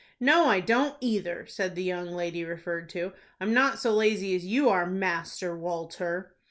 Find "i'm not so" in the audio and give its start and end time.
3.39-3.93